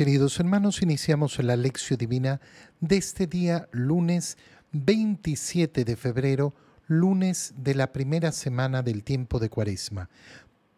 [0.00, 2.40] Queridos hermanos, iniciamos la lección divina
[2.80, 4.38] de este día lunes
[4.72, 6.54] 27 de febrero,
[6.86, 10.08] lunes de la primera semana del tiempo de Cuaresma.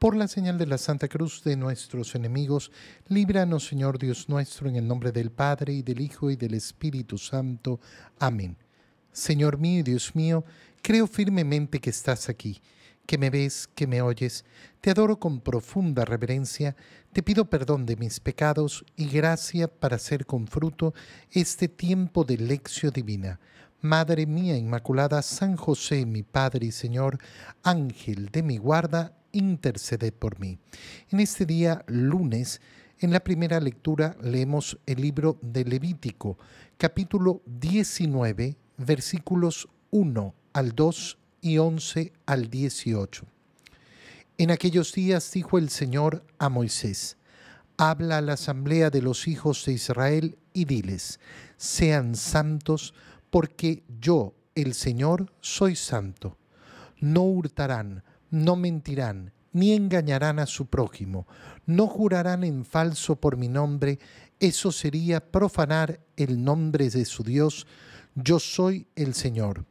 [0.01, 2.73] Por la señal de la Santa Cruz de nuestros enemigos,
[3.07, 7.17] líbranos Señor Dios nuestro, en el nombre del Padre y del Hijo y del Espíritu
[7.17, 7.79] Santo.
[8.19, 8.57] Amén.
[9.13, 10.45] Señor mío y Dios mío,
[10.83, 12.61] creo firmemente que estás aquí
[13.07, 14.45] que me ves, que me oyes,
[14.81, 16.77] te adoro con profunda reverencia,
[17.13, 20.95] te pido perdón de mis pecados y gracia para hacer con fruto
[21.31, 23.41] este tiempo de lección divina.
[23.81, 27.19] Madre mía Inmaculada, San José, mi Padre y Señor,
[27.63, 30.59] Ángel de mi guarda, interceded por mí.
[31.11, 32.61] En este día, lunes,
[33.01, 36.39] en la primera lectura leemos el libro de Levítico,
[36.77, 43.27] capítulo 19, versículos 1 al 2 y 11 al 18.
[44.39, 47.19] En aquellos días dijo el Señor a Moisés,
[47.77, 51.21] habla a la asamblea de los hijos de Israel y diles,
[51.59, 52.95] sean santos
[53.29, 56.39] porque yo, el Señor, soy santo.
[57.01, 61.27] No hurtarán, no mentirán, ni engañarán a su prójimo,
[61.67, 63.99] no jurarán en falso por mi nombre,
[64.41, 67.67] eso sería profanar el nombre de su Dios,
[68.15, 69.67] yo soy el Señor.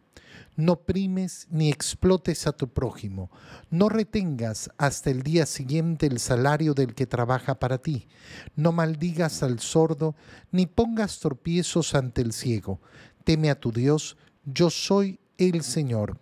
[0.58, 3.32] No primes ni explotes a tu prójimo.
[3.70, 8.10] No retengas hasta el día siguiente el salario del que trabaja para ti.
[8.56, 10.16] No maldigas al sordo,
[10.52, 12.82] ni pongas tropiezos ante el ciego.
[13.24, 16.20] Teme a tu Dios, yo soy el Señor.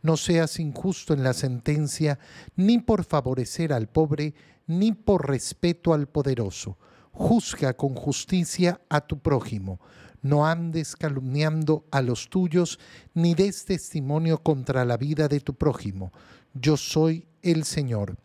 [0.00, 2.20] No seas injusto en la sentencia,
[2.54, 4.34] ni por favorecer al pobre,
[4.68, 6.78] ni por respeto al poderoso.
[7.10, 9.80] Juzga con justicia a tu prójimo
[10.22, 12.78] no andes calumniando a los tuyos,
[13.14, 16.12] ni des testimonio contra la vida de tu prójimo.
[16.54, 18.16] Yo soy el Señor.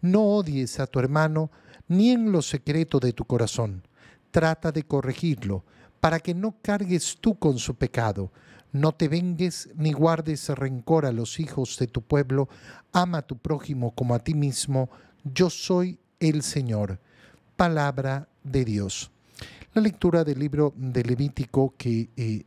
[0.00, 1.50] No odies a tu hermano,
[1.88, 3.82] ni en lo secreto de tu corazón.
[4.30, 5.64] Trata de corregirlo,
[6.00, 8.32] para que no cargues tú con su pecado.
[8.72, 12.48] No te vengues ni guardes rencor a los hijos de tu pueblo.
[12.92, 14.88] Ama a tu prójimo como a ti mismo.
[15.24, 17.00] Yo soy el Señor.
[17.56, 19.10] Palabra de Dios.
[19.72, 22.42] La lectura del libro de Levítico que eh,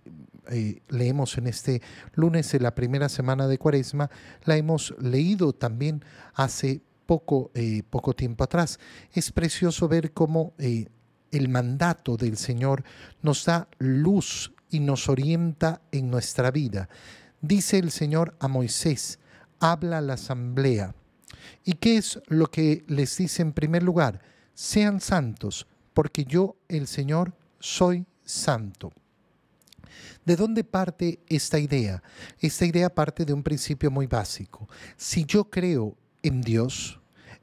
[0.50, 1.82] eh, leemos en este
[2.16, 4.10] lunes de la primera semana de Cuaresma,
[4.44, 8.78] la hemos leído también hace poco, eh, poco tiempo atrás.
[9.14, 12.84] Es precioso ver cómo el mandato del Señor
[13.22, 16.90] nos da luz y nos orienta en nuestra vida.
[17.40, 19.20] Dice el Señor a Moisés,
[19.62, 20.94] habla a la asamblea.
[21.64, 24.20] ¿Y qué es lo que les dice en primer lugar?
[24.54, 28.92] Sean santos porque yo, el Señor, soy santo.
[30.26, 32.02] ¿De dónde parte esta idea?
[32.40, 34.68] Esta idea parte de un principio muy básico.
[34.96, 37.00] Si yo creo en Dios,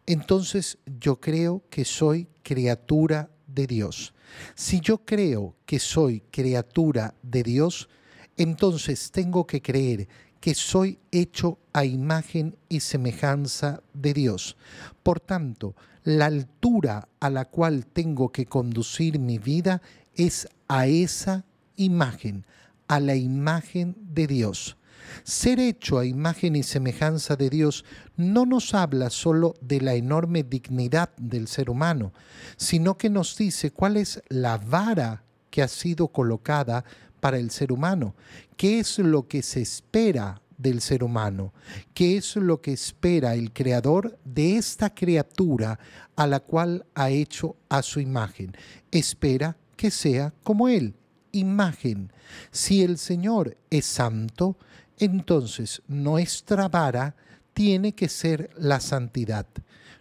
[0.06, 4.15] entonces yo creo que soy criatura de Dios.
[4.55, 7.88] Si yo creo que soy criatura de Dios,
[8.37, 10.09] entonces tengo que creer
[10.40, 14.56] que soy hecho a imagen y semejanza de Dios.
[15.02, 19.82] Por tanto, la altura a la cual tengo que conducir mi vida
[20.14, 21.44] es a esa
[21.76, 22.46] imagen,
[22.88, 24.76] a la imagen de Dios.
[25.24, 27.84] Ser hecho a imagen y semejanza de Dios
[28.16, 32.12] no nos habla solo de la enorme dignidad del ser humano,
[32.56, 36.84] sino que nos dice cuál es la vara que ha sido colocada
[37.20, 38.14] para el ser humano,
[38.56, 41.54] qué es lo que se espera del ser humano,
[41.94, 45.78] qué es lo que espera el creador de esta criatura
[46.16, 48.53] a la cual ha hecho a su imagen.
[48.91, 50.94] Espera que sea como Él,
[51.32, 52.12] imagen.
[52.50, 54.58] Si el Señor es santo,
[54.98, 57.16] entonces nuestra vara
[57.54, 59.47] tiene que ser la santidad.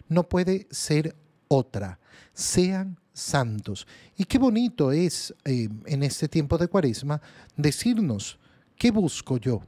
[0.08, 1.16] No puede ser
[1.48, 1.98] otra.
[2.34, 3.86] Sean santos.
[4.16, 7.20] Y qué bonito es eh, en este tiempo de cuaresma
[7.56, 8.38] decirnos,
[8.76, 9.62] ¿qué busco yo?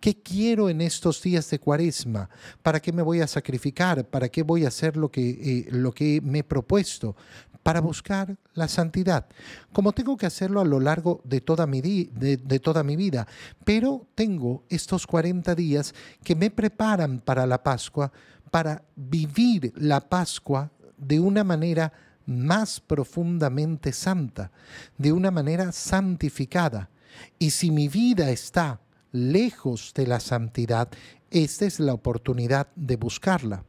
[0.00, 2.30] ¿Qué quiero en estos días de cuaresma?
[2.62, 4.04] ¿Para qué me voy a sacrificar?
[4.04, 7.16] ¿Para qué voy a hacer lo que, eh, lo que me he propuesto?
[7.64, 9.26] Para buscar la santidad,
[9.72, 13.26] como tengo que hacerlo a lo largo de toda mi, de, de toda mi vida.
[13.64, 18.12] Pero tengo estos 40 días que me preparan para la Pascua,
[18.50, 21.92] para vivir la Pascua de una manera
[22.28, 24.52] más profundamente santa,
[24.98, 26.90] de una manera santificada.
[27.38, 28.80] Y si mi vida está
[29.12, 30.88] lejos de la santidad,
[31.30, 33.64] esta es la oportunidad de buscarla.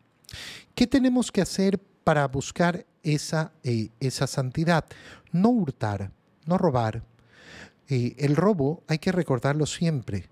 [0.75, 4.85] ¿Qué tenemos que hacer para buscar esa, eh, esa santidad?
[5.31, 6.11] No hurtar,
[6.45, 7.03] no robar.
[7.87, 10.29] Eh, el robo hay que recordarlo siempre.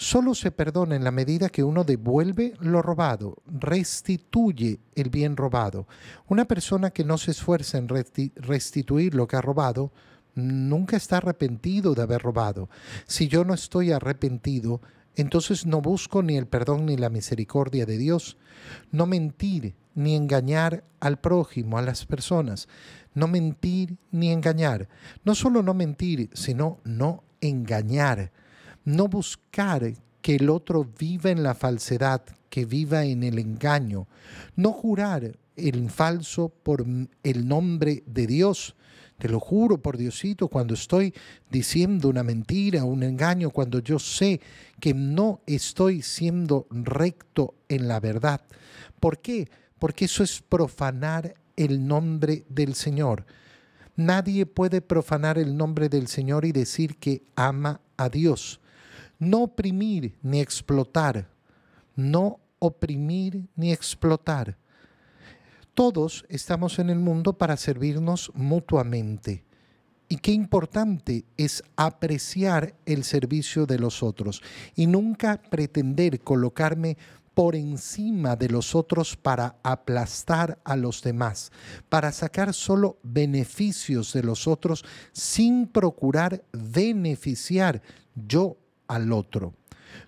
[0.00, 5.88] Solo se perdona en la medida que uno devuelve lo robado, restituye el bien robado.
[6.28, 9.92] Una persona que no se esfuerza en restituir lo que ha robado,
[10.36, 12.70] nunca está arrepentido de haber robado.
[13.08, 14.80] Si yo no estoy arrepentido,
[15.16, 18.38] entonces no busco ni el perdón ni la misericordia de Dios.
[18.92, 22.68] No mentir ni engañar al prójimo, a las personas.
[23.14, 24.88] No mentir ni engañar.
[25.24, 28.30] No solo no mentir, sino no engañar.
[28.88, 29.92] No buscar
[30.22, 34.08] que el otro viva en la falsedad, que viva en el engaño.
[34.56, 36.86] No jurar el falso por
[37.22, 38.76] el nombre de Dios,
[39.18, 41.12] te lo juro por Diosito, cuando estoy
[41.50, 44.40] diciendo una mentira, un engaño, cuando yo sé
[44.80, 48.40] que no estoy siendo recto en la verdad.
[49.00, 49.50] ¿Por qué?
[49.78, 53.26] Porque eso es profanar el nombre del Señor.
[53.96, 58.62] Nadie puede profanar el nombre del Señor y decir que ama a Dios.
[59.18, 61.28] No oprimir ni explotar.
[61.94, 64.56] No oprimir ni explotar
[65.78, 69.44] todos estamos en el mundo para servirnos mutuamente.
[70.08, 74.42] Y qué importante es apreciar el servicio de los otros
[74.74, 76.96] y nunca pretender colocarme
[77.32, 81.52] por encima de los otros para aplastar a los demás,
[81.88, 87.82] para sacar solo beneficios de los otros sin procurar beneficiar
[88.16, 88.56] yo
[88.88, 89.54] al otro.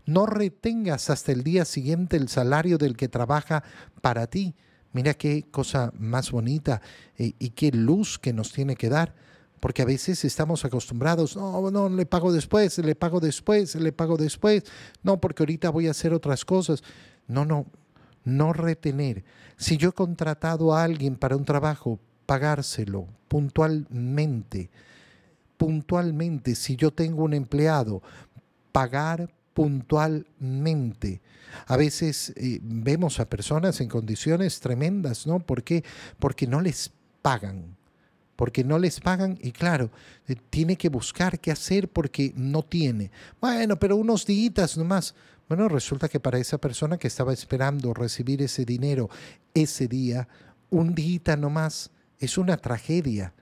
[0.06, 3.62] No retengas hasta el día siguiente el salario del que trabaja
[4.02, 4.54] para ti,
[4.92, 6.80] Mira qué cosa más bonita
[7.16, 9.14] eh, y qué luz que nos tiene que dar,
[9.60, 14.16] porque a veces estamos acostumbrados, no, no, le pago después, le pago después, le pago
[14.16, 14.64] después,
[15.02, 16.82] no, porque ahorita voy a hacer otras cosas.
[17.28, 17.66] No, no,
[18.24, 19.22] no retener.
[19.56, 24.70] Si yo he contratado a alguien para un trabajo, pagárselo puntualmente,
[25.56, 26.56] puntualmente.
[26.56, 28.02] Si yo tengo un empleado,
[28.72, 31.20] pagar puntualmente.
[31.66, 35.40] A veces eh, vemos a personas en condiciones tremendas, ¿no?
[35.40, 35.84] ¿Por qué?
[36.18, 37.76] Porque no les pagan.
[38.36, 39.90] Porque no les pagan y claro,
[40.26, 43.10] eh, tiene que buscar qué hacer porque no tiene.
[43.40, 45.14] Bueno, pero unos días nomás.
[45.48, 49.10] Bueno, resulta que para esa persona que estaba esperando recibir ese dinero
[49.52, 50.28] ese día,
[50.70, 53.34] un día nomás es una tragedia.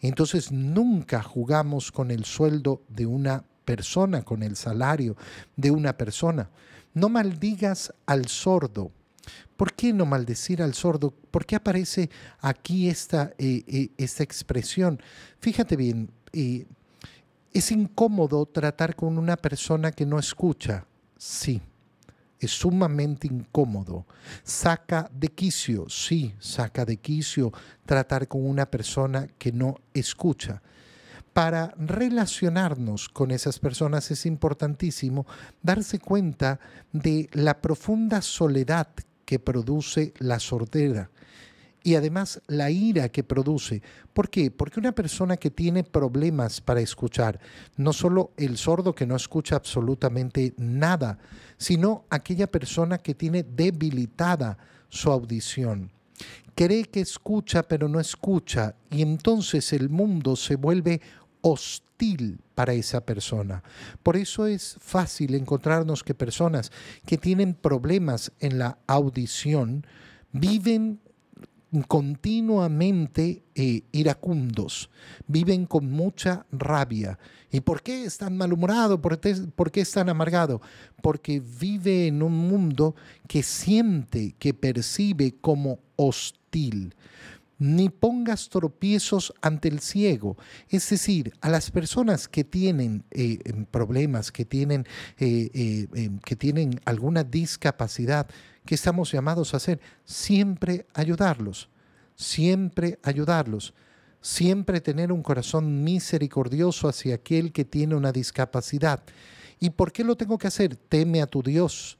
[0.00, 5.16] Entonces nunca jugamos con el sueldo de una persona, con el salario
[5.56, 6.48] de una persona.
[6.94, 8.92] No maldigas al sordo.
[9.56, 11.10] ¿Por qué no maldecir al sordo?
[11.10, 12.08] ¿Por qué aparece
[12.40, 14.98] aquí esta, eh, eh, esta expresión?
[15.40, 16.66] Fíjate bien, eh,
[17.52, 20.86] es incómodo tratar con una persona que no escucha.
[21.18, 21.60] Sí,
[22.38, 24.06] es sumamente incómodo.
[24.44, 27.52] Saca de quicio, sí, saca de quicio
[27.84, 30.62] tratar con una persona que no escucha
[31.36, 35.26] para relacionarnos con esas personas es importantísimo
[35.60, 36.58] darse cuenta
[36.94, 38.88] de la profunda soledad
[39.26, 41.10] que produce la sordera
[41.82, 43.82] y además la ira que produce.
[44.14, 44.50] ¿Por qué?
[44.50, 47.38] Porque una persona que tiene problemas para escuchar,
[47.76, 51.18] no solo el sordo que no escucha absolutamente nada,
[51.58, 54.56] sino aquella persona que tiene debilitada
[54.88, 55.92] su audición,
[56.54, 61.02] cree que escucha pero no escucha y entonces el mundo se vuelve
[61.46, 63.62] hostil para esa persona.
[64.02, 66.72] Por eso es fácil encontrarnos que personas
[67.06, 69.86] que tienen problemas en la audición
[70.32, 70.98] viven
[71.86, 74.90] continuamente eh, iracundos,
[75.28, 77.16] viven con mucha rabia.
[77.52, 79.00] ¿Y por qué están malhumorado?
[79.00, 79.20] ¿Por
[79.54, 80.60] ¿Por qué están amargado?
[81.00, 82.96] Porque vive en un mundo
[83.28, 86.92] que siente, que percibe como hostil
[87.58, 90.36] ni pongas tropiezos ante el ciego.
[90.68, 94.86] Es decir, a las personas que tienen eh, em, problemas, que tienen,
[95.18, 98.28] eh, eh, em, que tienen alguna discapacidad,
[98.64, 101.70] que estamos llamados a hacer, siempre ayudarlos,
[102.14, 103.74] siempre ayudarlos,
[104.20, 109.02] siempre tener un corazón misericordioso hacia aquel que tiene una discapacidad.
[109.60, 110.76] ¿Y por qué lo tengo que hacer?
[110.76, 111.96] Teme a tu Dios,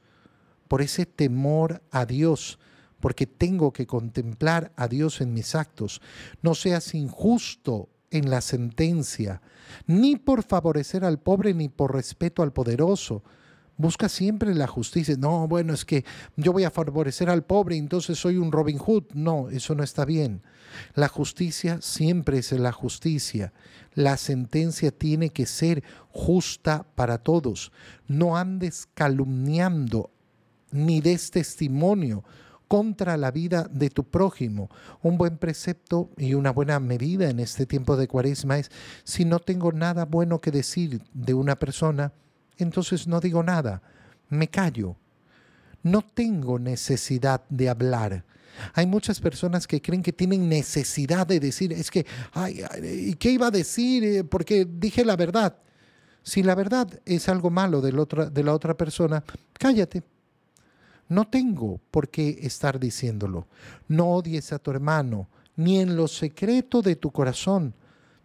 [0.68, 2.58] por ese temor a Dios
[3.00, 6.00] porque tengo que contemplar a Dios en mis actos.
[6.43, 9.43] No seas injusto en la sentencia,
[9.87, 13.23] ni por favorecer al pobre, ni por respeto al poderoso.
[13.79, 15.17] Busca siempre la justicia.
[15.19, 16.05] No, bueno, es que
[16.37, 19.05] yo voy a favorecer al pobre, entonces soy un Robin Hood.
[19.12, 20.43] No, eso no está bien.
[20.95, 23.53] La justicia siempre es la justicia.
[23.93, 27.71] La sentencia tiene que ser justa para todos.
[28.09, 30.11] No andes calumniando
[30.71, 32.25] ni des testimonio
[32.68, 34.70] contra la vida de tu prójimo.
[35.02, 38.70] Un buen precepto y una buena medida en este tiempo de cuaresma es,
[39.04, 42.12] si no tengo nada bueno que decir de una persona,
[42.58, 43.82] entonces no digo nada,
[44.28, 44.96] me callo.
[45.82, 48.25] No tengo necesidad de hablar.
[48.75, 53.30] Hay muchas personas que creen que tienen necesidad de decir, es que, ay, ¿y qué
[53.30, 54.02] iba a decir?
[54.02, 55.58] Eh, porque dije la verdad.
[56.23, 60.02] Si la verdad es algo malo de otra, de la otra persona, cállate.
[61.08, 63.46] No tengo por qué estar diciéndolo.
[63.88, 67.75] No odies a tu hermano, ni en lo secreto de tu corazón.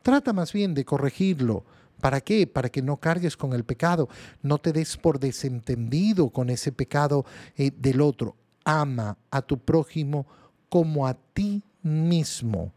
[0.02, 1.64] Trata más bien de corregirlo.
[2.00, 2.48] ¿Para qué?
[2.48, 4.10] Para que no cargues con el pecado.
[4.42, 8.36] No te des por desentendido con ese pecado eh, del otro.
[8.66, 10.26] Ama a tu prójimo
[10.70, 12.72] como a ti mismo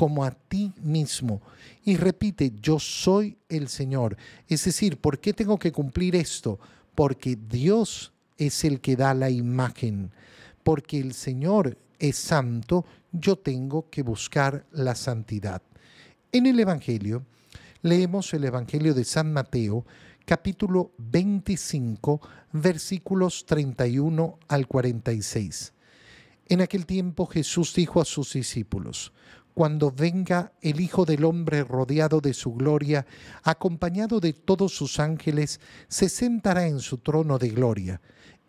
[0.00, 1.42] como a ti mismo.
[1.84, 4.16] Y repite, yo soy el Señor.
[4.48, 6.58] Es decir, ¿por qué tengo que cumplir esto?
[6.94, 10.10] Porque Dios es el que da la imagen.
[10.64, 15.62] Porque el Señor es santo, yo tengo que buscar la santidad.
[16.32, 17.24] En el Evangelio,
[17.82, 19.84] leemos el Evangelio de San Mateo,
[20.24, 22.20] capítulo 25,
[22.52, 25.74] versículos 31 al 46.
[26.48, 29.12] En aquel tiempo Jesús dijo a sus discípulos,
[29.54, 33.06] cuando venga el Hijo del Hombre rodeado de su gloria,
[33.42, 38.00] acompañado de todos sus ángeles, se sentará en su trono de gloria.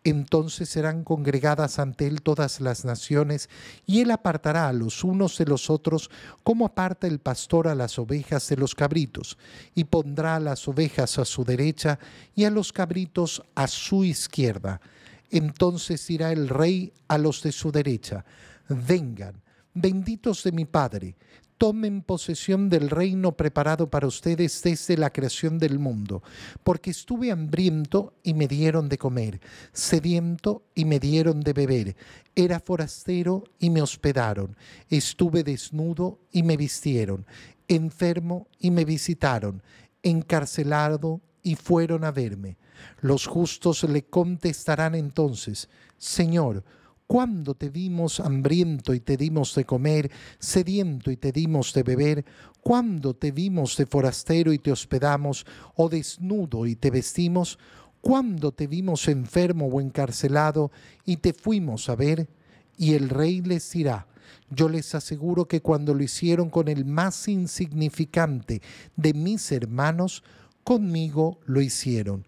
[0.04, 3.50] Entonces serán congregadas ante él todas las naciones,
[3.86, 6.10] y él apartará a los unos de los otros,
[6.44, 9.38] como aparta el pastor a las ovejas de los cabritos,
[9.76, 12.00] y pondrá a las ovejas a su derecha
[12.36, 14.82] y a los cabritos a su izquierda.
[15.30, 18.26] Entonces dirá el rey a los de su derecha,
[18.68, 19.41] vengan
[19.74, 21.16] benditos de mi Padre,
[21.62, 26.24] tomen posesión del reino preparado para ustedes desde la creación del mundo,
[26.64, 29.40] porque estuve hambriento y me dieron de comer,
[29.72, 31.96] sediento y me dieron de beber,
[32.36, 34.58] era forastero y me hospedaron,
[34.90, 37.28] estuve desnudo y me vistieron,
[37.68, 39.62] enfermo y me visitaron,
[40.02, 42.58] encarcelado y fueron a verme.
[43.02, 46.64] Los justos le contestarán entonces, Señor,
[47.12, 52.24] ¿Cuándo te vimos hambriento y te dimos de comer, sediento y te dimos de beber?
[52.62, 57.60] ¿Cuándo te vimos de forastero y te hospedamos, o desnudo y te vestimos?
[58.00, 60.72] ¿Cuándo te vimos enfermo o encarcelado
[61.04, 62.30] y te fuimos a ver?
[62.78, 64.08] Y el rey les dirá,
[64.50, 68.62] yo les aseguro que cuando lo hicieron con el más insignificante
[68.96, 70.24] de mis hermanos,
[70.64, 72.26] conmigo lo hicieron.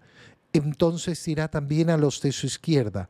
[0.51, 3.09] Entonces dirá también a los de su izquierda,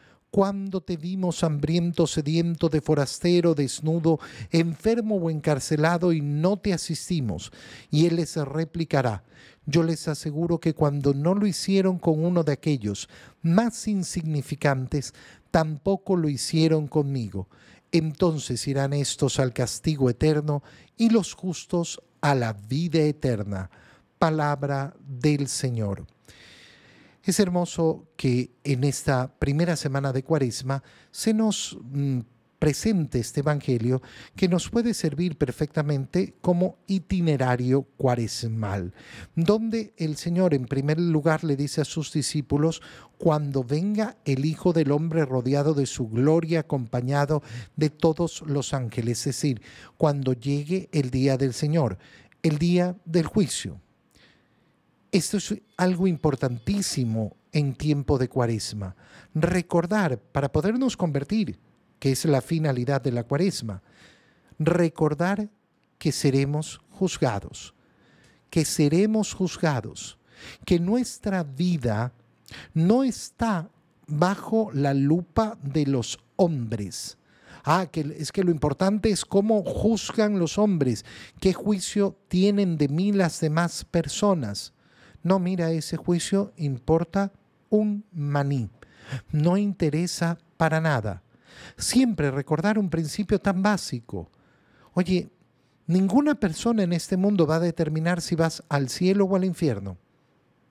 [0.31, 4.19] cuando te vimos hambriento, sediento, de forastero, desnudo,
[4.49, 7.51] enfermo o encarcelado y no te asistimos?
[7.91, 9.23] Y él les replicará,
[9.65, 13.09] yo les aseguro que cuando no lo hicieron con uno de aquellos
[13.41, 15.13] más insignificantes,
[15.51, 17.47] tampoco lo hicieron conmigo.
[17.91, 20.63] Entonces irán estos al castigo eterno
[20.97, 23.69] y los justos a la vida eterna.
[24.17, 26.05] Palabra del Señor.
[27.23, 32.21] Es hermoso que en esta primera semana de Cuaresma se nos mm,
[32.57, 34.03] presente este Evangelio
[34.35, 38.93] que nos puede servir perfectamente como itinerario cuaresmal,
[39.35, 42.83] donde el Señor en primer lugar le dice a sus discípulos,
[43.17, 47.41] cuando venga el Hijo del Hombre rodeado de su gloria, acompañado
[47.75, 49.61] de todos los ángeles, es decir,
[49.97, 51.97] cuando llegue el día del Señor,
[52.43, 53.79] el día del juicio.
[55.11, 58.95] Esto es algo importantísimo en tiempo de cuaresma.
[59.33, 61.59] Recordar para podernos convertir,
[61.99, 63.81] que es la finalidad de la cuaresma.
[64.57, 65.49] Recordar
[65.97, 67.73] que seremos juzgados,
[68.49, 70.17] que seremos juzgados,
[70.65, 72.13] que nuestra vida
[72.73, 73.69] no está
[74.07, 77.17] bajo la lupa de los hombres.
[77.63, 81.05] Ah, que es que lo importante es cómo juzgan los hombres,
[81.39, 84.73] qué juicio tienen de mí las demás personas.
[85.23, 87.31] No, mira, ese juicio importa
[87.69, 88.69] un maní.
[89.31, 91.23] No interesa para nada.
[91.77, 94.31] Siempre recordar un principio tan básico.
[94.93, 95.29] Oye,
[95.87, 99.97] ninguna persona en este mundo va a determinar si vas al cielo o al infierno.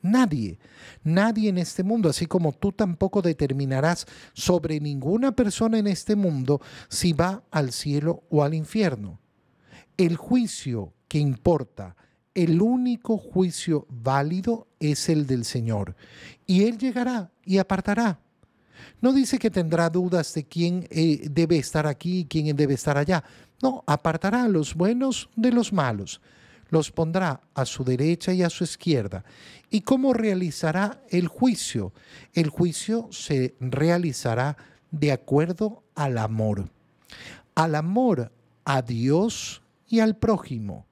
[0.03, 0.59] Nadie,
[1.05, 6.61] nadie en este mundo, así como tú tampoco determinarás sobre ninguna persona en este mundo
[6.89, 9.21] si va al cielo o al infierno.
[9.99, 11.97] El juicio que importa
[12.35, 15.97] el único juicio válido es el del Señor.
[16.47, 18.21] Y Él llegará y apartará.
[19.01, 22.97] No dice que tendrá dudas de quién eh, debe estar aquí y quién debe estar
[22.97, 23.25] allá.
[23.63, 26.21] No, apartará a los buenos de los malos.
[26.69, 29.25] Los pondrá a su derecha y a su izquierda.
[29.71, 31.93] ¿Y cómo realizará el juicio?
[32.33, 34.57] El juicio se realizará
[34.91, 36.71] de acuerdo al amor.
[37.55, 38.33] Al amor
[38.65, 40.87] a Dios y al prójimo.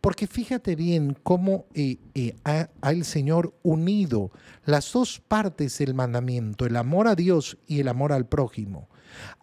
[0.00, 4.30] Porque fíjate bien cómo eh, eh, ha, el Señor unido
[4.64, 8.88] las dos partes del mandamiento, el amor a Dios y el amor al prójimo.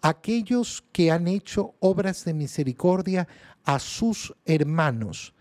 [0.02, 3.28] Aquellos que han hecho obras de misericordia
[3.64, 5.34] a sus hermanos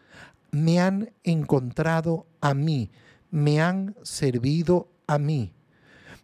[0.51, 2.91] me han encontrado a mí,
[3.31, 5.53] me han servido a mí.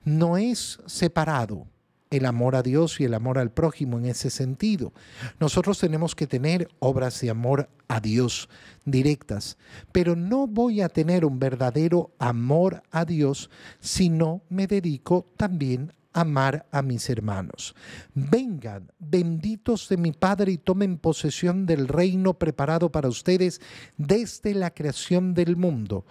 [0.03, 1.67] No es separado,
[2.13, 4.93] el amor a Dios y el amor al prójimo en ese sentido.
[5.39, 8.49] Nosotros tenemos que tener obras de amor a Dios
[8.85, 9.57] directas,
[9.91, 15.91] pero no voy a tener un verdadero amor a Dios si no me dedico también
[16.13, 17.73] a amar a mis hermanos.
[18.13, 23.59] Vengan, benditos de mi Padre, y tomen posesión del reino preparado para ustedes
[23.97, 26.05] desde la creación del mundo.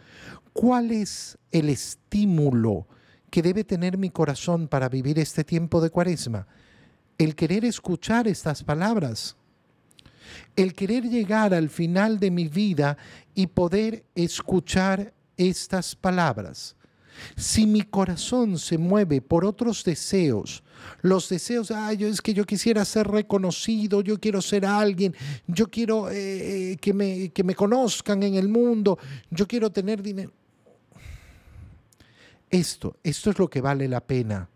[0.53, 2.89] ¿Cuál es el estímulo?
[3.33, 6.47] Que debe tener mi corazón para vivir este tiempo de cuaresma?
[7.17, 9.37] El querer escuchar estas palabras,
[10.55, 12.99] el querer llegar al final de mi vida
[13.35, 16.77] y poder escuchar estas palabras.
[17.35, 20.63] Si mi corazón se mueve por otros deseos,
[21.01, 25.15] los deseos, ah, yo es que yo quisiera ser reconocido, yo quiero ser alguien,
[25.47, 28.99] yo quiero eh, eh, que, me, que me conozcan en el mundo,
[29.31, 30.33] yo quiero tener dinero.
[32.53, 34.51] Esto, esto es lo que vale la pena.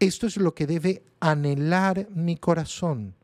[0.00, 3.14] Esto es lo que debe anhelar mi corazón.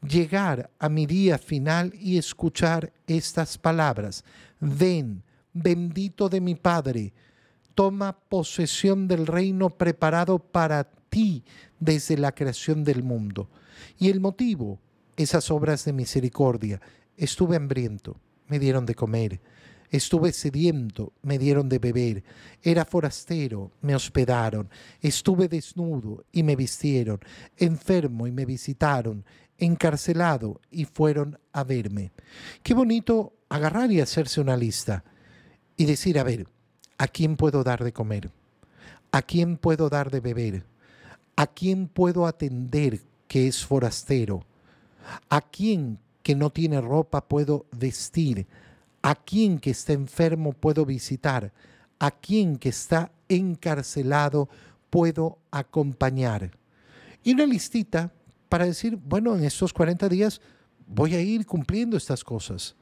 [0.00, 4.24] Llegar a mi día final y escuchar estas palabras.
[4.60, 7.12] Ven, bendito de mi Padre,
[7.74, 11.44] toma posesión del reino preparado para ti
[11.78, 13.50] desde la creación del mundo.
[13.98, 14.80] Y el motivo,
[15.16, 16.80] esas obras de misericordia.
[17.18, 18.16] Estuve hambriento,
[18.48, 19.38] me dieron de comer
[19.90, 22.22] Estuve sediento, me dieron de beber.
[22.62, 24.70] Era forastero, me hospedaron.
[25.00, 27.18] Estuve desnudo y me vistieron.
[27.56, 29.24] Enfermo y me visitaron.
[29.58, 32.12] Encarcelado y fueron a verme.
[32.62, 35.04] Qué bonito agarrar y hacerse una lista
[35.76, 36.46] y decir, a ver,
[36.96, 38.30] ¿a quién puedo dar de comer?
[39.10, 40.64] ¿A quién puedo dar de beber?
[41.34, 44.46] ¿A quién puedo atender que es forastero?
[45.28, 48.46] ¿A quién que no tiene ropa puedo vestir?
[49.02, 51.52] ¿A quién que está enfermo puedo visitar?
[51.98, 54.48] ¿A quién que está encarcelado
[54.90, 56.50] puedo acompañar?
[57.22, 58.12] Y una listita
[58.48, 60.40] para decir, bueno, en estos 40 días
[60.86, 62.74] voy a ir cumpliendo estas cosas.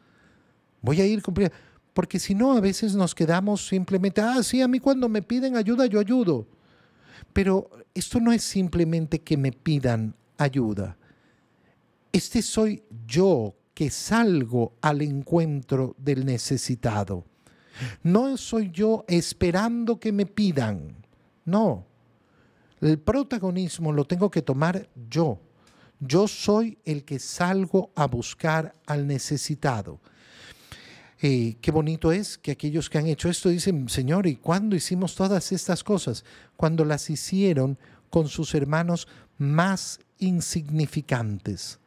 [0.81, 1.54] Voy a ir cumpliendo.
[1.92, 5.57] Porque si no, a veces nos quedamos simplemente, ah, sí, a mí cuando me piden
[5.57, 6.46] ayuda, yo ayudo.
[7.33, 10.96] Pero esto no es simplemente que me pidan ayuda.
[12.12, 17.25] Este soy yo que salgo al encuentro del necesitado.
[18.03, 20.97] No soy yo esperando que me pidan.
[21.45, 21.87] No.
[22.81, 25.38] El protagonismo lo tengo que tomar yo.
[26.01, 30.01] Yo soy el que salgo a buscar al necesitado.
[31.23, 35.14] Eh, qué bonito es que aquellos que han hecho esto dicen, Señor, ¿y cuándo hicimos
[35.14, 36.25] todas estas cosas?
[36.57, 37.79] Cuando las hicieron
[38.11, 39.07] con sus hermanos
[39.38, 41.79] más insignificantes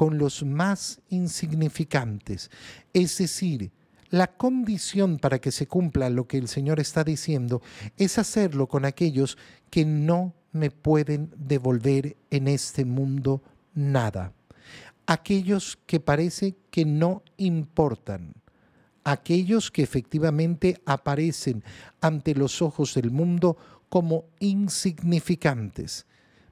[0.00, 2.50] con los más insignificantes.
[2.94, 3.70] Es decir,
[4.08, 7.60] la condición para que se cumpla lo que el Señor está diciendo
[7.98, 9.36] es hacerlo con aquellos
[9.68, 13.42] que no me pueden devolver en este mundo
[13.74, 14.32] nada.
[15.04, 18.32] Aquellos que parece que no importan.
[19.04, 21.62] Aquellos que efectivamente aparecen
[22.00, 23.58] ante los ojos del mundo
[23.90, 26.06] como insignificantes.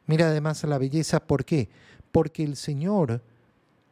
[0.04, 1.70] Mira además la belleza, ¿por qué?
[2.12, 3.22] Porque el Señor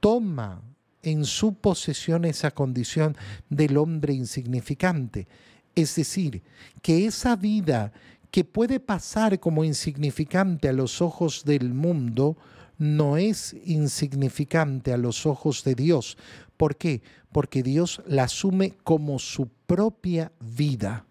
[0.00, 0.62] toma
[1.02, 3.16] en su posesión esa condición
[3.48, 5.28] del hombre insignificante.
[5.74, 6.42] Es decir,
[6.82, 7.92] que esa vida
[8.30, 12.36] que puede pasar como insignificante a los ojos del mundo,
[12.78, 16.18] no es insignificante a los ojos de Dios.
[16.56, 17.02] ¿Por qué?
[17.32, 21.06] Porque Dios la asume como su propia vida.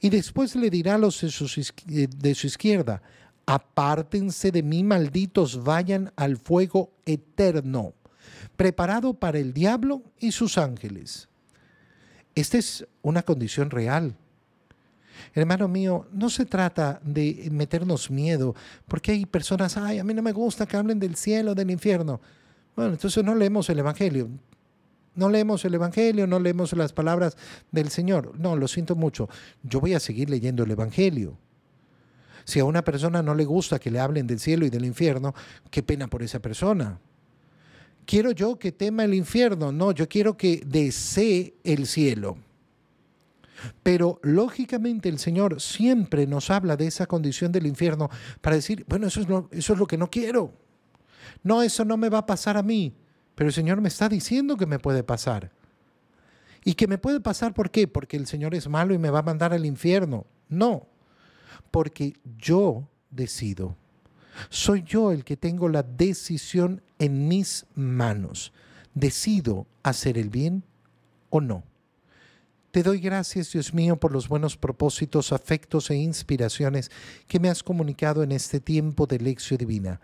[0.00, 3.02] Y después le dirá a los de su, izquierda,
[3.44, 7.92] apártense de mí, malditos, vayan al fuego eterno
[8.56, 11.28] preparado para el diablo y sus ángeles.
[12.34, 14.16] Esta es una condición real.
[15.34, 18.54] Hermano mío, no se trata de meternos miedo,
[18.88, 22.20] porque hay personas, ay, a mí no me gusta que hablen del cielo, del infierno.
[22.76, 24.28] Bueno, entonces no leemos el Evangelio.
[25.14, 27.36] No leemos el Evangelio, no leemos las palabras
[27.70, 28.38] del Señor.
[28.38, 29.28] No, lo siento mucho.
[29.62, 31.38] Yo voy a seguir leyendo el Evangelio.
[32.44, 35.34] Si a una persona no le gusta que le hablen del cielo y del infierno,
[35.70, 36.98] qué pena por esa persona.
[38.06, 39.72] ¿Quiero yo que tema el infierno?
[39.72, 42.36] No, yo quiero que desee el cielo.
[43.82, 49.06] Pero lógicamente el Señor siempre nos habla de esa condición del infierno para decir, bueno,
[49.06, 50.52] eso es lo, es lo que no quiero.
[51.42, 52.94] No, eso no me va a pasar a mí.
[53.34, 55.50] Pero el Señor me está diciendo que me puede pasar.
[56.64, 57.88] ¿Y que me puede pasar por qué?
[57.88, 60.26] Porque el Señor es malo y me va a mandar al infierno.
[60.48, 60.86] No,
[61.70, 63.76] porque yo decido.
[64.48, 68.52] Soy yo el que tengo la decisión en mis manos.
[68.94, 70.64] Decido hacer el bien
[71.30, 71.64] o no.
[72.70, 76.90] Te doy gracias, Dios mío, por los buenos propósitos, afectos e inspiraciones
[77.28, 80.00] que me has comunicado en este tiempo de lección divina.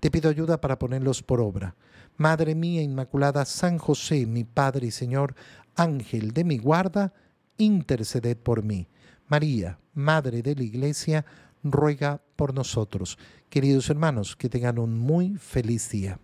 [0.00, 1.74] Te pido ayuda para ponerlos por obra.
[2.16, 5.34] Madre mía Inmaculada, San José, mi Padre y Señor,
[5.76, 7.12] Ángel de mi guarda,
[7.58, 8.88] interceded por mí.
[9.28, 11.26] María, Madre de la Iglesia,
[11.64, 13.18] ruega por nosotros.
[13.48, 16.20] Queridos hermanos, que tengan un muy feliz día.